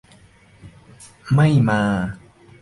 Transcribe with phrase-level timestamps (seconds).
[1.33, 1.81] ไม่มา